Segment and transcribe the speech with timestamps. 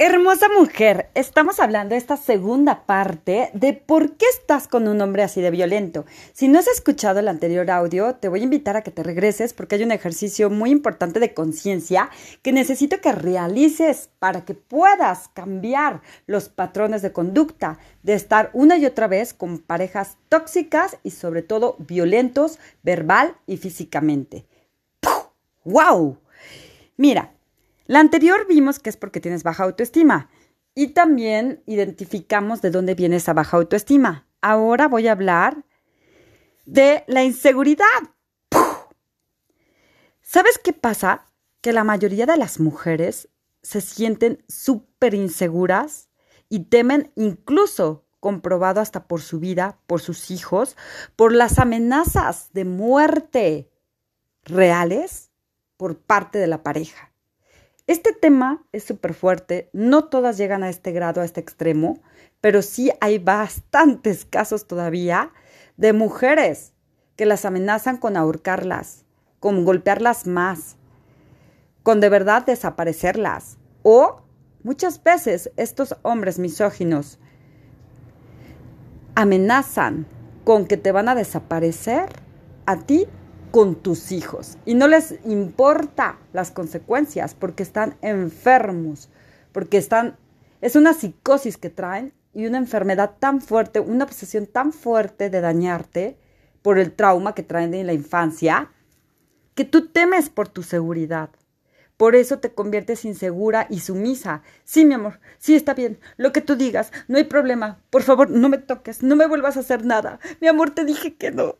[0.00, 5.24] Hermosa mujer, estamos hablando de esta segunda parte de por qué estás con un hombre
[5.24, 6.06] así de violento.
[6.32, 9.54] Si no has escuchado el anterior audio, te voy a invitar a que te regreses
[9.54, 12.10] porque hay un ejercicio muy importante de conciencia
[12.42, 18.78] que necesito que realices para que puedas cambiar los patrones de conducta de estar una
[18.78, 24.46] y otra vez con parejas tóxicas y sobre todo violentos verbal y físicamente.
[25.64, 26.18] ¡Wow!
[26.96, 27.32] Mira,
[27.88, 30.28] la anterior vimos que es porque tienes baja autoestima
[30.74, 34.28] y también identificamos de dónde viene esa baja autoestima.
[34.42, 35.64] Ahora voy a hablar
[36.66, 37.86] de la inseguridad.
[40.20, 41.24] ¿Sabes qué pasa?
[41.62, 43.30] Que la mayoría de las mujeres
[43.62, 46.10] se sienten súper inseguras
[46.50, 50.76] y temen incluso, comprobado hasta por su vida, por sus hijos,
[51.16, 53.70] por las amenazas de muerte
[54.42, 55.30] reales
[55.78, 57.07] por parte de la pareja.
[57.88, 62.02] Este tema es súper fuerte, no todas llegan a este grado, a este extremo,
[62.42, 65.32] pero sí hay bastantes casos todavía
[65.78, 66.74] de mujeres
[67.16, 69.06] que las amenazan con ahorcarlas,
[69.40, 70.76] con golpearlas más,
[71.82, 73.56] con de verdad desaparecerlas.
[73.82, 74.20] O
[74.62, 77.18] muchas veces estos hombres misóginos
[79.14, 80.06] amenazan
[80.44, 82.10] con que te van a desaparecer
[82.66, 83.06] a ti
[83.50, 89.08] con tus hijos y no les importa las consecuencias porque están enfermos,
[89.52, 90.16] porque están,
[90.60, 95.40] es una psicosis que traen y una enfermedad tan fuerte, una obsesión tan fuerte de
[95.40, 96.18] dañarte
[96.62, 98.70] por el trauma que traen en la infancia,
[99.54, 101.30] que tú temes por tu seguridad.
[101.96, 104.42] Por eso te conviertes insegura y sumisa.
[104.62, 105.98] Sí, mi amor, sí está bien.
[106.16, 107.82] Lo que tú digas, no hay problema.
[107.90, 110.20] Por favor, no me toques, no me vuelvas a hacer nada.
[110.40, 111.56] Mi amor, te dije que no.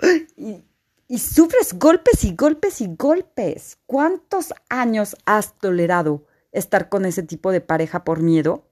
[1.09, 3.79] Y sufres golpes y golpes y golpes.
[3.87, 8.69] ¿Cuántos años has tolerado estar con ese tipo de pareja por miedo?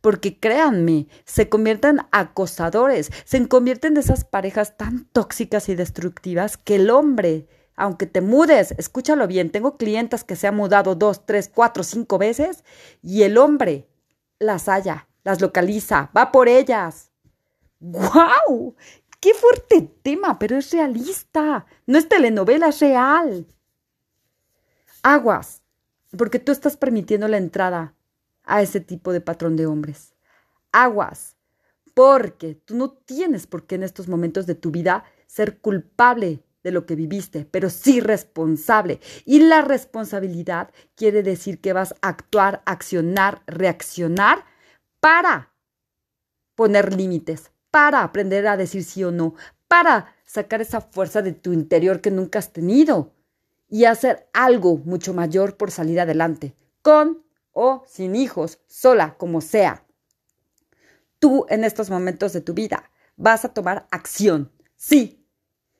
[0.00, 6.74] Porque créanme, se convierten acosadores, se convierten de esas parejas tan tóxicas y destructivas que
[6.74, 7.46] el hombre,
[7.76, 12.18] aunque te mudes, escúchalo bien, tengo clientas que se han mudado dos, tres, cuatro, cinco
[12.18, 12.64] veces
[13.00, 13.88] y el hombre
[14.40, 17.10] las halla, las localiza, va por ellas.
[17.78, 18.74] ¡Guau!
[19.20, 21.66] Qué fuerte tema, pero es realista.
[21.86, 23.46] No es telenovela, es real.
[25.02, 25.62] Aguas,
[26.16, 27.94] porque tú estás permitiendo la entrada
[28.44, 30.14] a ese tipo de patrón de hombres.
[30.72, 31.36] Aguas,
[31.94, 36.70] porque tú no tienes por qué en estos momentos de tu vida ser culpable de
[36.70, 39.00] lo que viviste, pero sí responsable.
[39.24, 44.44] Y la responsabilidad quiere decir que vas a actuar, accionar, reaccionar
[45.00, 45.54] para
[46.54, 49.34] poner límites, para aprender a decir sí o no,
[49.68, 53.14] para sacar esa fuerza de tu interior que nunca has tenido
[53.68, 59.84] y hacer algo mucho mayor por salir adelante, con o sin hijos, sola, como sea.
[61.18, 64.50] Tú en estos momentos de tu vida vas a tomar acción.
[64.76, 65.26] Sí,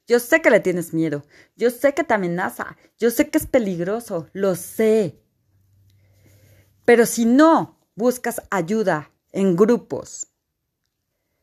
[0.07, 1.25] yo sé que le tienes miedo,
[1.57, 5.21] yo sé que te amenaza, yo sé que es peligroso, lo sé.
[6.85, 10.30] Pero si no buscas ayuda en grupos,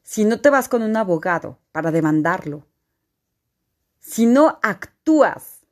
[0.08, 2.66] si no te vas con un abogado para demandarlo,
[4.00, 5.66] si no actúas,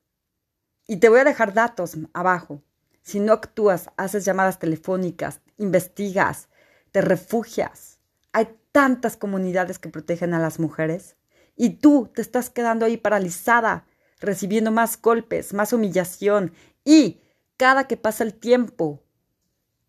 [0.85, 2.61] y te voy a dejar datos abajo,
[3.01, 6.49] si no actúas, haces llamadas telefónicas, investigas,
[6.91, 8.01] te refugias,
[8.33, 11.15] hay tantas comunidades que protegen a las mujeres
[11.55, 13.85] y tú te estás quedando ahí paralizada,
[14.19, 16.51] recibiendo más golpes, más humillación
[16.83, 17.21] y
[17.55, 19.01] cada que pasa el tiempo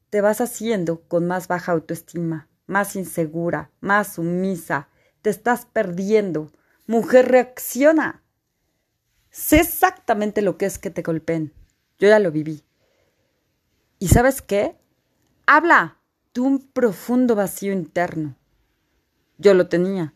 [0.08, 4.88] te vas haciendo con más baja autoestima más insegura, más sumisa.
[5.22, 6.52] Te estás perdiendo.
[6.86, 8.22] Mujer, reacciona.
[9.30, 11.52] Sé exactamente lo que es que te golpeen.
[11.98, 12.64] Yo ya lo viví.
[13.98, 14.76] ¿Y sabes qué?
[15.46, 15.98] Habla
[16.34, 18.36] de un profundo vacío interno.
[19.38, 20.14] Yo lo tenía.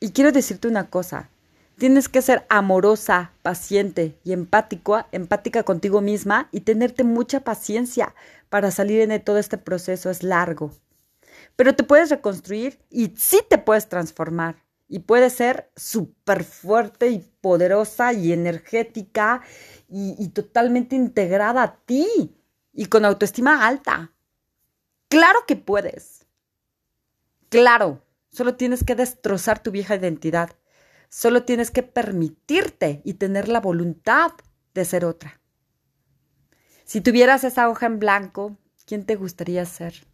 [0.00, 1.30] Y quiero decirte una cosa.
[1.78, 8.14] Tienes que ser amorosa, paciente y empático, empática contigo misma y tenerte mucha paciencia
[8.48, 10.08] para salir de todo este proceso.
[10.08, 10.70] Es largo
[11.56, 14.62] pero te puedes reconstruir y sí te puedes transformar.
[14.86, 19.42] Y puedes ser súper fuerte y poderosa y energética
[19.88, 22.36] y, y totalmente integrada a ti
[22.72, 24.12] y con autoestima alta.
[25.08, 26.26] Claro que puedes.
[27.48, 30.50] Claro, solo tienes que destrozar tu vieja identidad.
[31.08, 34.32] Solo tienes que permitirte y tener la voluntad
[34.74, 35.40] de ser otra.
[36.84, 40.06] Si tuvieras esa hoja en blanco, ¿quién te gustaría ser?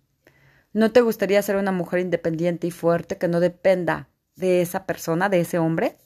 [0.72, 5.28] ¿No te gustaría ser una mujer independiente y fuerte que no dependa de esa persona,
[5.28, 5.98] de ese hombre?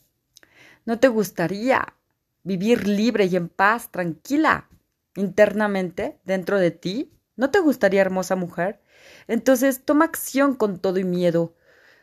[0.87, 1.94] ¿No te gustaría
[2.43, 4.69] vivir libre y en paz, tranquila,
[5.14, 8.81] internamente, dentro de ti, ¿No te gustaría, hermosa mujer?
[9.26, 11.55] Entonces toma acción con todo y miedo.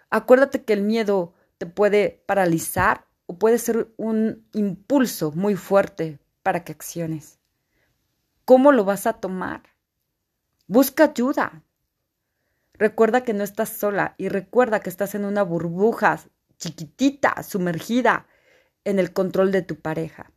[0.09, 6.63] Acuérdate que el miedo te puede paralizar o puede ser un impulso muy fuerte para
[6.63, 7.39] que acciones.
[8.43, 9.63] ¿Cómo lo vas a tomar?
[10.67, 11.63] Busca ayuda.
[12.81, 16.19] Recuerda que no estás sola y recuerda que estás en una burbuja
[16.57, 18.25] chiquitita, sumergida
[18.85, 20.31] en el control de tu pareja.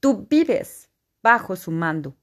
[0.00, 0.88] Tú vives
[1.22, 2.16] bajo su mando.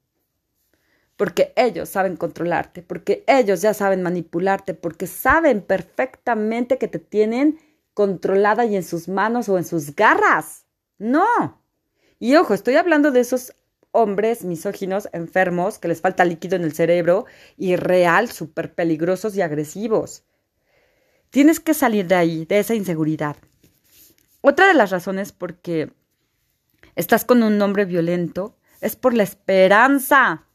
[1.15, 7.59] Porque ellos saben controlarte, porque ellos ya saben manipularte, porque saben perfectamente que te tienen
[7.93, 10.65] controlada y en sus manos o en sus garras.
[10.97, 11.61] No.
[12.17, 13.53] Y ojo, estoy hablando de esos
[13.91, 17.25] hombres misóginos, enfermos, que les falta líquido en el cerebro
[17.57, 20.23] y real, súper peligrosos y agresivos.
[21.29, 23.35] Tienes que salir de ahí, de esa inseguridad.
[24.41, 25.91] Otra de las razones por que
[26.95, 30.45] estás con un hombre violento es por la esperanza.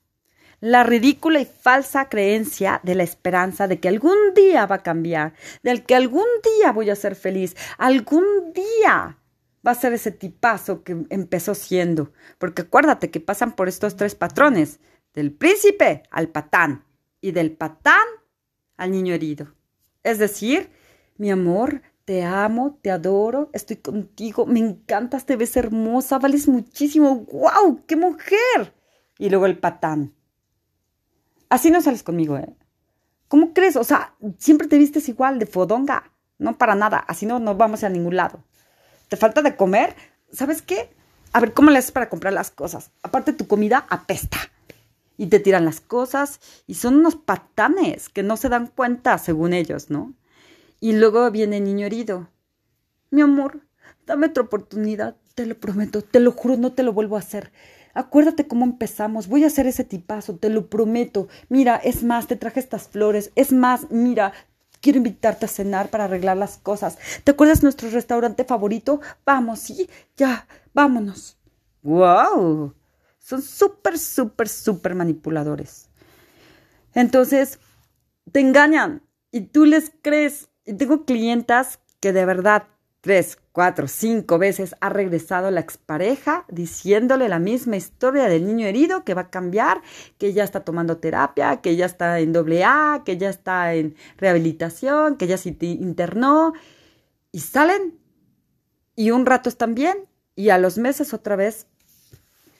[0.60, 5.34] La ridícula y falsa creencia de la esperanza de que algún día va a cambiar,
[5.62, 9.18] del que algún día voy a ser feliz, algún día
[9.66, 12.12] va a ser ese tipazo que empezó siendo.
[12.38, 14.80] Porque acuérdate que pasan por estos tres patrones,
[15.14, 16.84] del príncipe al patán
[17.20, 18.04] y del patán
[18.76, 19.54] al niño herido.
[20.02, 20.70] Es decir,
[21.16, 27.24] mi amor, te amo, te adoro, estoy contigo, me encantas, te ves hermosa, vales muchísimo,
[27.32, 28.74] wow, qué mujer.
[29.18, 30.14] Y luego el patán.
[31.48, 32.56] Así no sales conmigo, ¿eh?
[33.28, 33.76] ¿Cómo crees?
[33.76, 36.12] O sea, siempre te vistes igual, de fodonga.
[36.38, 38.44] No para nada, así no nos vamos a ningún lado
[39.08, 39.94] te falta de comer,
[40.32, 40.90] ¿sabes qué?
[41.32, 42.90] A ver, ¿cómo le haces para comprar las cosas?
[43.02, 44.38] Aparte, tu comida apesta.
[45.16, 49.52] Y te tiran las cosas y son unos patanes que no se dan cuenta, según
[49.52, 50.12] ellos, ¿no?
[50.80, 52.28] Y luego viene niño herido.
[53.10, 53.60] Mi amor,
[54.06, 57.52] dame otra oportunidad, te lo prometo, te lo juro, no te lo vuelvo a hacer.
[57.94, 61.28] Acuérdate cómo empezamos, voy a hacer ese tipazo, te lo prometo.
[61.48, 64.32] Mira, es más, te traje estas flores, es más, mira,
[64.84, 66.98] Quiero invitarte a cenar para arreglar las cosas.
[67.24, 69.00] ¿Te acuerdas nuestro restaurante favorito?
[69.24, 71.38] Vamos, sí, ya, vámonos.
[71.82, 72.74] ¡Wow!
[73.18, 75.88] Son súper, súper, súper manipuladores.
[76.92, 77.60] Entonces,
[78.30, 79.00] te engañan
[79.30, 80.50] y tú les crees.
[80.66, 82.64] Y tengo clientas que de verdad
[83.04, 89.04] tres, cuatro, cinco veces ha regresado la expareja diciéndole la misma historia del niño herido
[89.04, 89.82] que va a cambiar,
[90.16, 93.94] que ya está tomando terapia, que ya está en doble A, que ya está en
[94.16, 96.54] rehabilitación, que ya se internó
[97.30, 97.98] y salen
[98.96, 99.98] y un rato están bien
[100.34, 101.66] y a los meses otra vez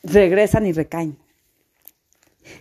[0.02, 1.16] regresan y recaen.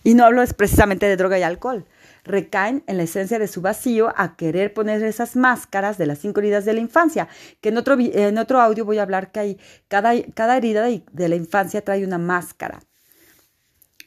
[0.06, 1.86] Y no hablo es precisamente de droga y alcohol,
[2.24, 6.40] recaen en la esencia de su vacío a querer poner esas máscaras de las cinco
[6.40, 7.28] heridas de la infancia,
[7.62, 11.30] que en otro, en otro audio voy a hablar que hay, cada, cada herida de
[11.30, 12.82] la infancia trae una máscara.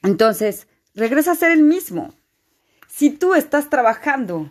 [0.03, 2.15] Entonces, regresa a ser el mismo.
[2.89, 4.51] Si tú estás trabajando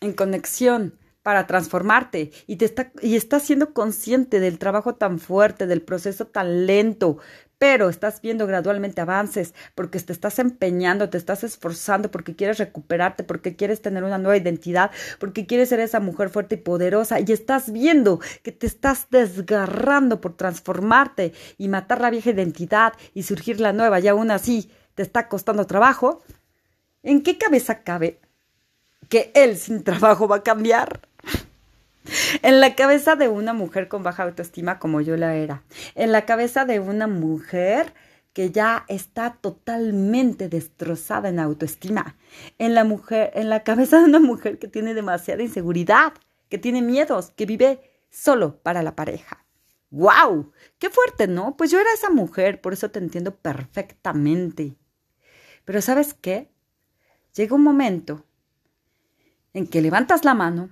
[0.00, 5.66] en conexión para transformarte y, te está, y estás siendo consciente del trabajo tan fuerte,
[5.66, 7.18] del proceso tan lento,
[7.64, 13.24] pero estás viendo gradualmente avances porque te estás empeñando, te estás esforzando porque quieres recuperarte,
[13.24, 17.32] porque quieres tener una nueva identidad, porque quieres ser esa mujer fuerte y poderosa y
[17.32, 23.60] estás viendo que te estás desgarrando por transformarte y matar la vieja identidad y surgir
[23.60, 26.22] la nueva y aún así te está costando trabajo,
[27.02, 28.20] ¿en qué cabeza cabe
[29.08, 31.00] que él sin trabajo va a cambiar?
[32.42, 35.62] En la cabeza de una mujer con baja autoestima como yo la era.
[35.94, 37.94] En la cabeza de una mujer
[38.34, 42.16] que ya está totalmente destrozada en autoestima.
[42.58, 46.12] En la mujer, en la cabeza de una mujer que tiene demasiada inseguridad,
[46.48, 47.80] que tiene miedos, que vive
[48.10, 49.44] solo para la pareja.
[49.90, 50.52] ¡Wow!
[50.78, 51.56] ¡Qué fuerte, ¿no?
[51.56, 54.76] Pues yo era esa mujer, por eso te entiendo perfectamente.
[55.64, 56.50] Pero ¿sabes qué?
[57.34, 58.24] Llega un momento
[59.52, 60.70] en que levantas la mano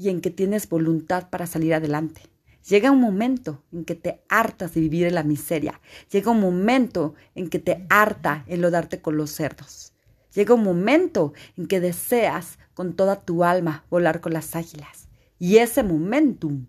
[0.00, 2.22] y en que tienes voluntad para salir adelante.
[2.66, 5.78] Llega un momento en que te hartas de vivir en la miseria.
[6.10, 9.92] Llega un momento en que te harta enlodarte con los cerdos.
[10.34, 15.08] Llega un momento en que deseas con toda tu alma volar con las águilas.
[15.38, 16.66] Y ese momentum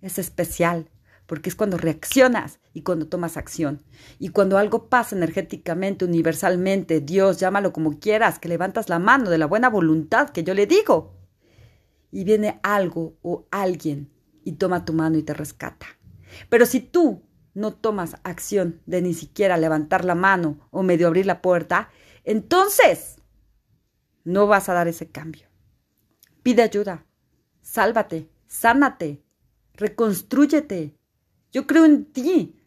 [0.00, 0.90] es especial
[1.26, 3.80] porque es cuando reaccionas y cuando tomas acción.
[4.18, 9.38] Y cuando algo pasa energéticamente, universalmente, Dios, llámalo como quieras, que levantas la mano de
[9.38, 11.15] la buena voluntad que yo le digo
[12.10, 14.10] y viene algo o alguien
[14.44, 15.86] y toma tu mano y te rescata.
[16.48, 17.22] Pero si tú
[17.54, 21.88] no tomas acción de ni siquiera levantar la mano o medio abrir la puerta,
[22.24, 23.16] entonces
[24.24, 25.48] no vas a dar ese cambio.
[26.42, 27.06] Pide ayuda,
[27.62, 29.22] sálvate, sánate,
[29.74, 30.96] reconstrúyete.
[31.52, 32.60] Yo creo en ti.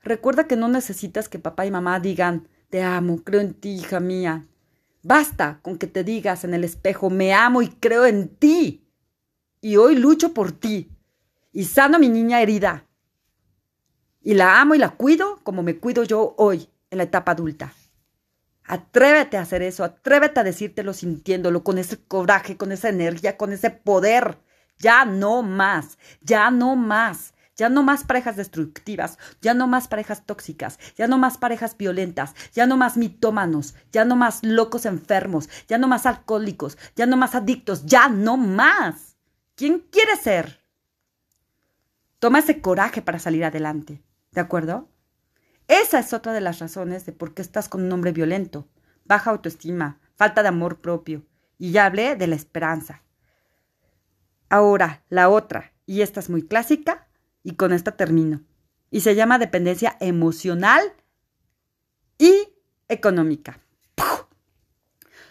[0.00, 4.00] Recuerda que no necesitas que papá y mamá digan, te amo, creo en ti, hija
[4.00, 4.46] mía.
[5.08, 8.86] Basta con que te digas en el espejo, me amo y creo en ti.
[9.62, 10.90] Y hoy lucho por ti.
[11.50, 12.84] Y sano a mi niña herida.
[14.20, 17.72] Y la amo y la cuido como me cuido yo hoy, en la etapa adulta.
[18.64, 23.54] Atrévete a hacer eso, atrévete a decírtelo sintiéndolo, con ese coraje, con esa energía, con
[23.54, 24.36] ese poder.
[24.78, 27.32] Ya no más, ya no más.
[27.58, 32.36] Ya no más parejas destructivas, ya no más parejas tóxicas, ya no más parejas violentas,
[32.52, 37.16] ya no más mitómanos, ya no más locos enfermos, ya no más alcohólicos, ya no
[37.16, 39.16] más adictos, ya no más.
[39.56, 40.64] ¿Quién quiere ser?
[42.20, 44.88] Toma ese coraje para salir adelante, ¿de acuerdo?
[45.66, 48.68] Esa es otra de las razones de por qué estás con un hombre violento,
[49.04, 51.26] baja autoestima, falta de amor propio.
[51.58, 53.02] Y ya hablé de la esperanza.
[54.48, 57.07] Ahora, la otra, y esta es muy clásica,
[57.42, 58.42] y con esta termino.
[58.90, 60.82] Y se llama dependencia emocional
[62.18, 62.32] y
[62.88, 63.60] económica.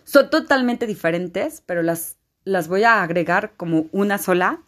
[0.03, 4.63] Son totalmente diferentes, pero las, las voy a agregar como una sola.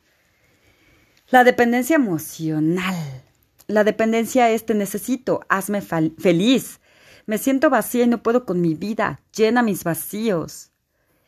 [1.30, 3.24] La dependencia emocional.
[3.68, 6.80] La dependencia es te necesito, hazme feliz.
[7.26, 9.22] Me siento vacía y no puedo con mi vida.
[9.32, 10.72] Llena mis vacíos.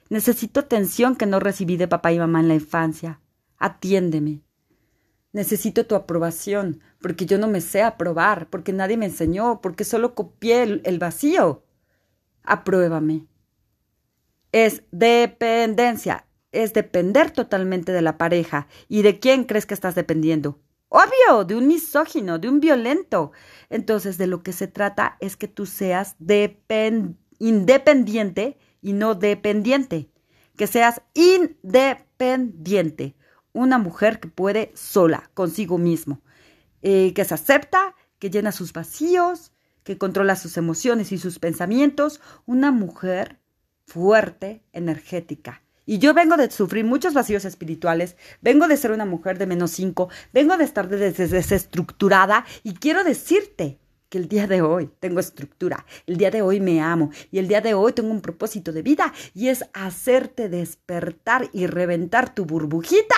[0.10, 3.22] Necesito atención que no recibí de papá y mamá en la infancia.
[3.60, 4.42] Atiéndeme.
[5.34, 10.14] Necesito tu aprobación, porque yo no me sé aprobar, porque nadie me enseñó, porque solo
[10.14, 11.64] copié el, vacío.
[12.44, 13.28] Apruébame.
[14.52, 18.68] Es dependencia, es depender totalmente de la pareja.
[18.90, 20.60] ¿Y de quién crees que estás dependiendo?
[20.90, 23.32] Obvio, de un misógino, de un violento.
[23.70, 26.18] Entonces, de lo que se trata es que tú seas
[27.40, 30.10] independiente y no dependiente.
[30.58, 33.16] Que seas independiente
[33.54, 36.22] una mujer que puede sola, consigo mismo,
[36.82, 39.52] eh, que se acepta, que llena sus vacíos,
[39.84, 43.40] que controla sus emociones y sus pensamientos, una mujer
[43.86, 45.64] fuerte, energética.
[45.86, 49.72] Y yo vengo de sufrir muchos vacíos espirituales, vengo de ser una mujer de menos
[49.72, 52.46] cinco, vengo de estar desestructurada.
[52.64, 56.82] Y quiero decirte que el día de hoy tengo estructura, el día de hoy me
[56.82, 57.10] amo.
[57.32, 59.12] Y el día de hoy tengo un propósito de vida.
[59.34, 63.16] Y es hacerte despertar y reventar tu burbujita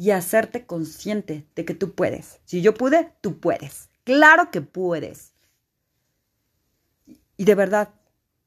[0.00, 2.40] y hacerte consciente de que tú puedes.
[2.46, 3.90] Si yo pude, tú puedes.
[4.04, 5.34] Claro que puedes.
[7.36, 7.90] Y de verdad,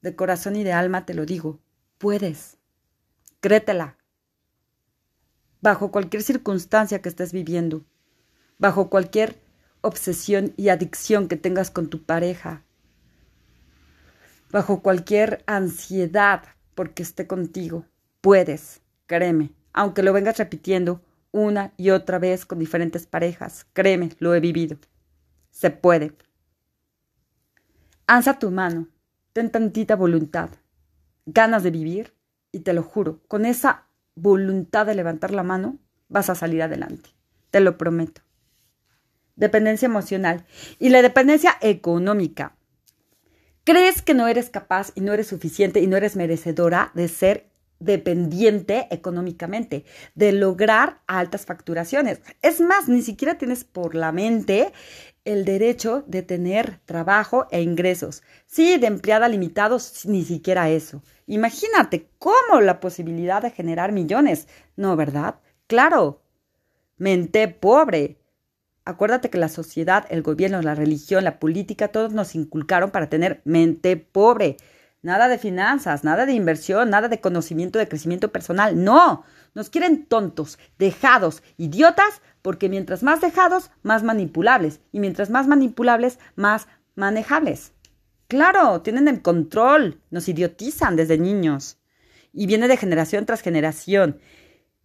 [0.01, 1.59] de corazón y de alma te lo digo,
[1.99, 2.57] puedes.
[3.39, 3.99] Créetela.
[5.61, 7.85] Bajo cualquier circunstancia que estés viviendo,
[8.57, 9.39] bajo cualquier
[9.81, 12.63] obsesión y adicción que tengas con tu pareja,
[14.49, 17.85] bajo cualquier ansiedad porque esté contigo,
[18.21, 23.65] puedes, créeme, aunque lo vengas repitiendo una y otra vez con diferentes parejas.
[23.73, 24.77] Créeme, lo he vivido.
[25.51, 26.13] Se puede.
[28.07, 28.87] Alza tu mano,
[29.33, 30.49] ten tantita voluntad,
[31.25, 32.13] ganas de vivir
[32.51, 37.09] y te lo juro, con esa voluntad de levantar la mano vas a salir adelante.
[37.49, 38.21] Te lo prometo.
[39.35, 40.45] Dependencia emocional
[40.79, 42.55] y la dependencia económica.
[43.63, 47.49] ¿Crees que no eres capaz y no eres suficiente y no eres merecedora de ser
[47.83, 49.85] dependiente económicamente,
[50.15, 52.21] de lograr altas facturaciones.
[52.41, 54.71] Es más, ni siquiera tienes por la mente
[55.25, 58.23] el derecho de tener trabajo e ingresos.
[58.45, 61.01] Sí, de empleada limitados, ni siquiera eso.
[61.27, 64.47] Imagínate cómo la posibilidad de generar millones.
[64.75, 65.35] No, ¿verdad?
[65.67, 66.21] Claro.
[66.97, 68.17] Mente pobre.
[68.85, 73.41] Acuérdate que la sociedad, el gobierno, la religión, la política, todos nos inculcaron para tener
[73.45, 74.57] mente pobre.
[75.03, 78.81] Nada de finanzas, nada de inversión, nada de conocimiento de crecimiento personal.
[78.81, 84.79] No, nos quieren tontos, dejados, idiotas, porque mientras más dejados, más manipulables.
[84.93, 87.73] Y mientras más manipulables, más manejables.
[88.29, 91.79] Claro, tienen el control, nos idiotizan desde niños.
[92.31, 94.21] Y viene de generación tras generación.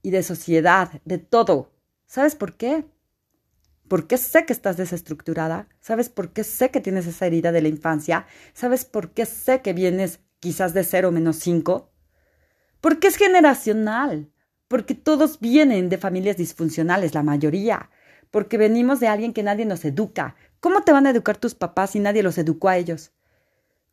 [0.02, 1.70] Y de sociedad, de todo.
[2.06, 2.84] ¿Sabes por qué?
[3.88, 5.66] ¿Por qué sé que estás desestructurada?
[5.80, 8.26] ¿Sabes por qué sé que tienes esa herida de la infancia?
[8.52, 11.90] ¿Sabes por qué sé que vienes quizás de cero menos cinco?
[12.82, 14.30] Porque es generacional.
[14.68, 17.90] Porque todos vienen de familias disfuncionales, la mayoría.
[18.30, 20.36] Porque venimos de alguien que nadie nos educa.
[20.60, 23.12] ¿Cómo te van a educar tus papás si nadie los educó a ellos?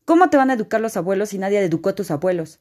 [0.04, 2.60] ¿Cómo te van a educar los abuelos si nadie educó a tus abuelos?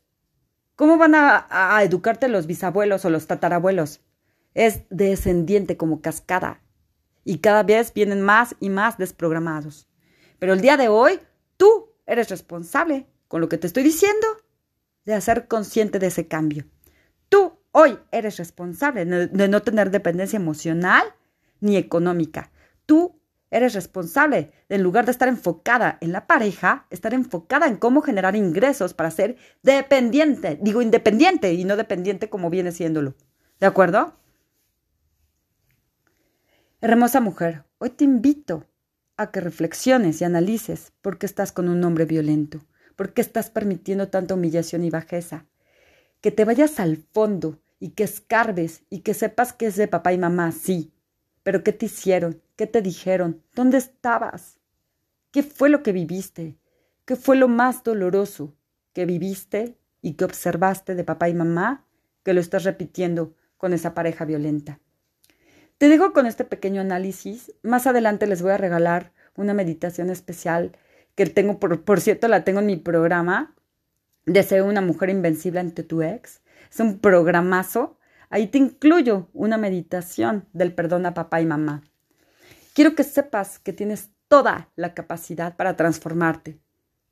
[0.77, 4.03] ¿Cómo van a, a educarte los bisabuelos o los tatarabuelos?
[4.55, 6.61] Es descendiente como cascada
[7.25, 9.89] y cada vez vienen más y más desprogramados.
[10.39, 11.21] Pero el día de hoy,
[11.57, 14.27] tú eres responsable, con lo que te estoy diciendo,
[15.05, 16.67] de hacer consciente de ese cambio.
[17.29, 21.03] Tú hoy eres responsable de no tener dependencia emocional
[21.61, 22.53] ni económica.
[22.87, 24.53] Tú eres responsable.
[24.69, 29.11] En lugar de estar enfocada en la pareja, estar enfocada en cómo generar ingresos para
[29.11, 30.59] ser dependiente.
[30.61, 33.15] Digo independiente y no dependiente como viene siéndolo.
[33.61, 34.19] ¿De acuerdo?
[36.87, 38.67] Hermosa mujer, hoy te invito
[39.17, 42.61] a que reflexiones y analices por qué estás con un hombre violento,
[42.95, 45.47] por qué estás permitiendo tanta humillación y bajeza.
[46.21, 50.13] Que te vayas al fondo y que escarbes y que sepas que es de papá
[50.13, 50.93] y mamá, sí.
[51.43, 52.43] Pero ¿qué te hicieron?
[52.55, 53.43] ¿Qué te dijeron?
[53.55, 54.59] ¿Dónde estabas?
[55.31, 56.59] ¿Qué fue lo que viviste?
[57.07, 58.55] ¿Qué fue lo más doloroso
[58.93, 61.87] que viviste y que observaste de papá y mamá
[62.23, 64.81] que lo estás repitiendo con esa pareja violenta?
[65.79, 67.53] Te dejo con este pequeño análisis.
[67.63, 70.77] Más adelante les voy a regalar una meditación especial
[71.17, 73.55] que tengo, por, por cierto, la tengo en mi programa.
[74.25, 76.43] Deseo una mujer invencible ante tu ex.
[76.71, 77.99] Es un programazo.
[78.31, 81.83] Ahí te incluyo una meditación del perdón a papá y mamá.
[82.73, 86.59] Quiero que sepas que tienes toda la capacidad para transformarte,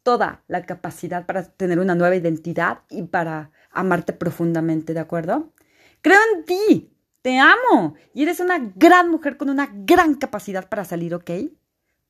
[0.02, 5.52] toda la capacidad para tener una nueva identidad y para amarte profundamente, ¿de acuerdo?
[6.00, 6.91] Creo en ti,
[7.23, 11.31] te amo y eres una gran mujer con una gran capacidad para salir, ¿ok?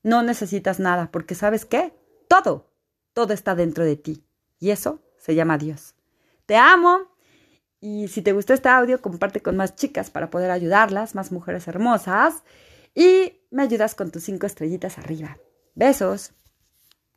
[0.02, 1.94] No necesitas nada porque sabes qué?
[2.28, 2.70] Todo,
[3.12, 4.24] todo está dentro de ti
[4.58, 5.94] y eso se llama Dios.
[6.46, 7.12] Te amo
[7.80, 11.68] y si te gustó este audio, comparte con más chicas para poder ayudarlas, más mujeres
[11.68, 12.42] hermosas
[12.94, 15.36] y me ayudas con tus cinco estrellitas arriba.
[15.74, 16.32] Besos.